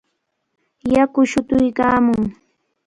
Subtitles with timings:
[0.93, 2.23] Yaku shutuykaamun.